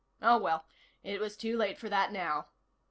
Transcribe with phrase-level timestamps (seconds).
[0.19, 0.65] Oh, well,
[1.03, 2.47] it was too late for that now.